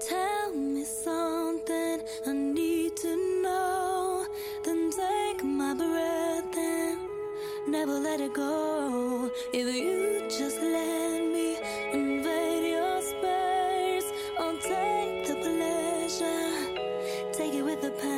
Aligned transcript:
Tell 0.00 0.52
me 0.52 0.84
something 0.84 2.00
I 2.26 2.32
need 2.32 2.96
to 2.98 3.42
know. 3.42 4.26
Then 4.64 4.90
take 4.90 5.42
my 5.44 5.74
breath 5.74 6.56
and 6.56 6.98
never 7.66 7.98
let 7.98 8.20
it 8.20 8.34
go. 8.34 9.30
If 9.52 9.74
you 9.74 10.28
just 10.28 10.60
let 10.60 11.20
me 11.34 11.56
invade 11.92 12.70
your 12.72 13.00
space, 13.02 14.12
I'll 14.38 14.58
take 14.58 15.26
the 15.26 15.36
pleasure, 15.46 16.52
take 17.32 17.54
it 17.54 17.62
with 17.62 17.82
a 17.84 17.90
passion. 17.90 18.15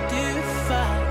what 0.00 0.12
you 0.12 0.42
find. 0.68 1.07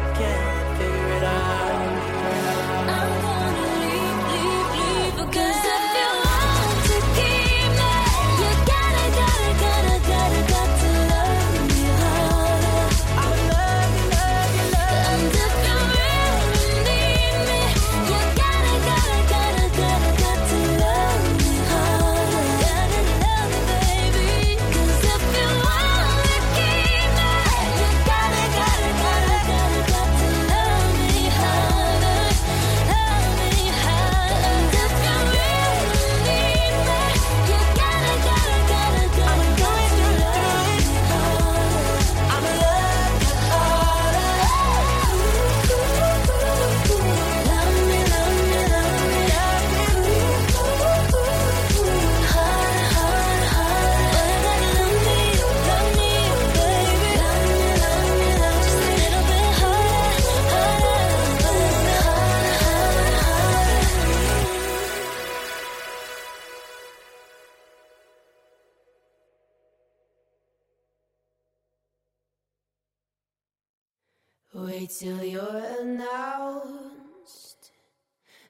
Wait 74.87 74.95
till 74.99 75.21
you're 75.21 75.65
announced. 75.81 77.71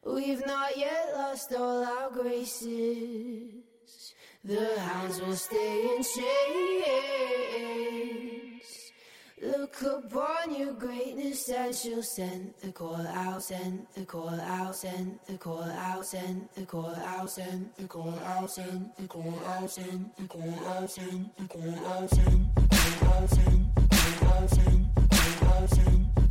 We've 0.05 0.45
not 0.45 0.77
yet 0.77 1.09
lost 1.15 1.51
all 1.57 1.83
our 1.83 2.11
graces. 2.11 3.63
The 4.43 4.79
hounds 4.79 5.19
will 5.19 5.33
stay 5.33 5.95
in 5.95 6.03
chains. 6.03 6.21
Look 9.41 9.81
upon 9.81 10.53
your 10.55 10.73
greatness 10.73 11.49
and 11.49 11.73
she'll 11.73 12.03
send 12.03 12.53
the 12.61 12.71
call 12.71 13.07
out, 13.07 13.41
send 13.41 13.87
the 13.95 14.05
call 14.05 14.29
out, 14.29 14.75
send 14.75 15.17
the 15.27 15.37
call 15.39 15.63
out, 15.63 16.05
send 16.05 16.49
the 16.55 16.65
call 16.67 16.93
out, 16.93 17.31
send 17.31 17.71
the 17.75 17.87
call 17.87 18.13
out, 18.13 18.51
send 18.51 18.91
the 18.99 19.07
call 19.07 19.33
out, 19.47 19.71
send 19.71 19.71
the 19.79 19.87
call 19.87 19.87
out, 19.87 20.11
send 20.11 20.11
the 20.19 20.27
call 20.27 20.53
out, 20.67 20.91
send 20.91 21.31
the 21.39 21.47
call 21.47 21.47
out, 21.47 21.47
send 21.47 21.47
the 21.47 21.47
call 21.47 21.73
out, 21.87 22.09
send 22.11 22.51
the 22.53 22.65
call 22.67 22.83
out, 22.85 22.89
send 22.89 22.89
the 22.89 22.95
call 22.99 23.13
out, 23.13 23.29
send 23.29 23.73
the 23.73 24.15
call 24.19 24.33
out, 24.33 24.49
send 24.49 24.95
the 24.95 25.05
call 25.45 25.63
out, 25.63 25.69
send 25.69 26.26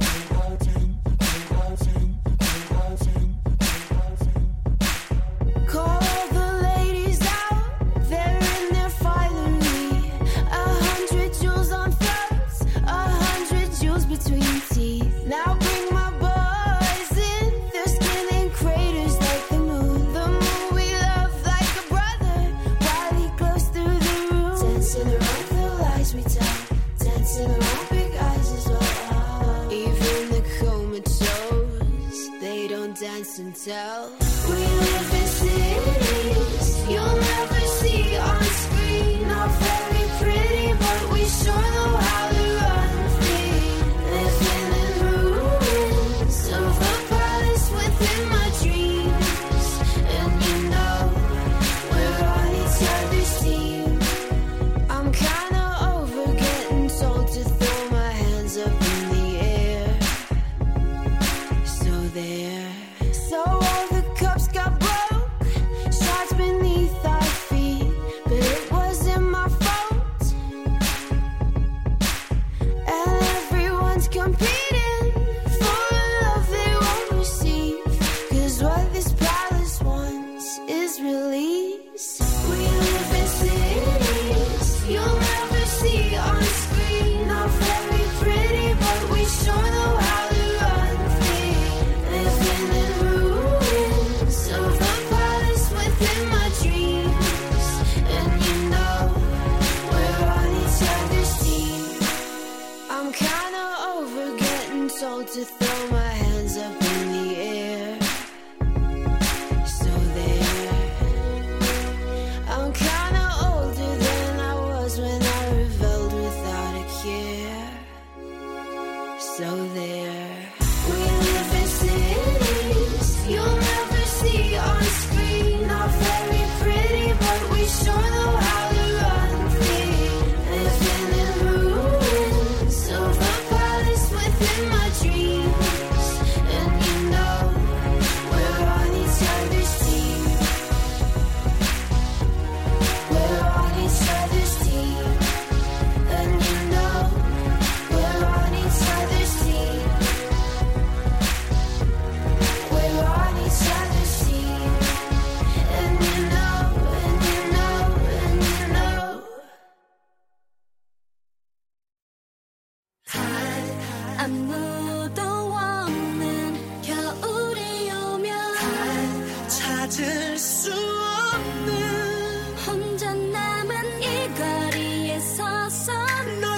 dance 33.17 33.39
and 33.39 33.55
tell. 33.55 34.11
We 34.49 34.57
live 34.57 35.15
in 35.15 35.27
cities 35.27 36.89
you'll 36.89 37.21
never 37.33 37.61
see 37.79 38.17
on 38.17 38.43
screen. 38.43 39.29
Not 39.29 39.51
very 39.51 40.07
pretty, 40.21 40.73
but 40.79 41.13
we 41.13 41.25
sure 41.25 41.86
compete. 74.17 74.56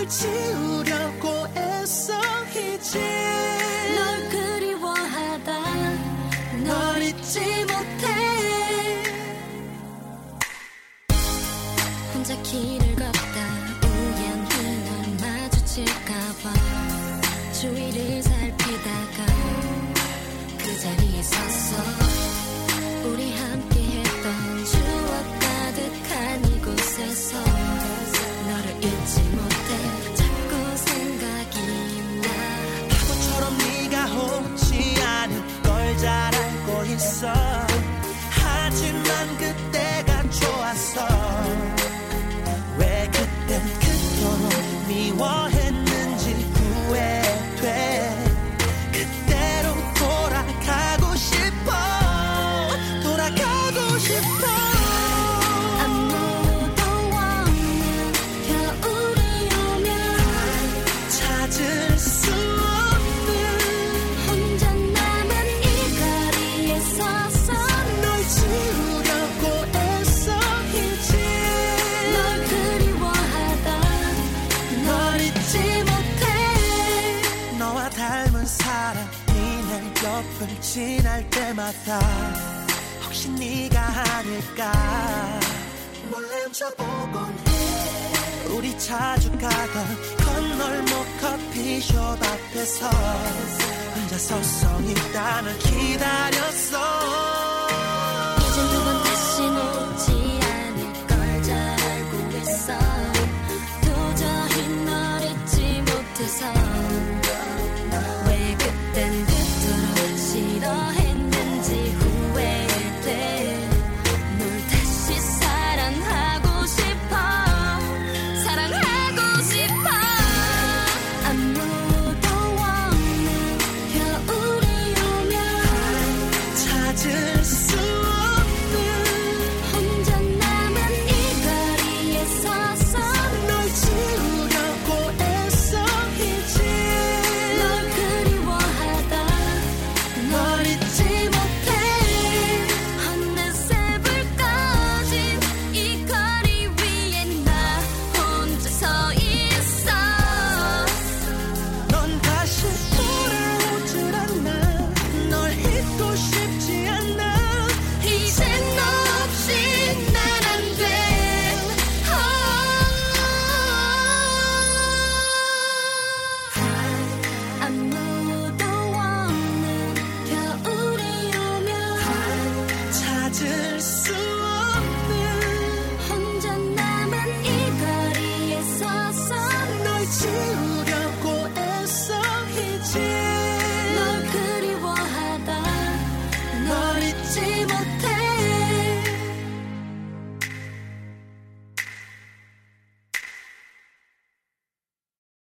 지우려고 0.09 1.47
애써 1.55 2.15
이제. 2.51 2.99
널 3.95 4.29
그리워하다. 4.31 5.61
널 6.65 7.03
잊지 7.03 7.41
못해. 7.41 8.07
혼자 12.15 12.35
길을 12.43 12.97
걷다. 12.97 13.39
우연히 13.85 14.49
널 14.85 15.29
마주칠까봐 15.29 16.55
주위를 17.53 18.23
살피다가 18.23 19.27
그 20.59 20.79
자리에 20.81 21.23
섰어. 21.23 21.83
우리 23.05 23.33
함께 23.37 23.81
했던 23.81 24.65
추억 24.65 25.39
가득한 25.39 26.45
이곳에서 26.47 27.88
좋지 34.19 35.01
않은 35.03 35.63
걸 35.63 35.79
잘 35.99 36.35
알고 36.35 36.85
있어. 36.95 37.38
지날 80.73 81.29
때마다 81.31 81.99
혹시 83.03 83.31
네가 83.31 83.81
아닐까? 83.81 84.71
몰래 86.11 86.43
훔쳐보곤 86.45 87.39
해. 87.49 88.55
우리 88.55 88.79
자주 88.79 89.31
가던 89.33 89.47
건널목 90.19 90.93
커피숍 91.23 91.97
앞에서 91.99 92.91
혼자 93.95 94.19
서성이 94.19 94.95
땀을 95.15 95.59
기다렸어 95.59 96.58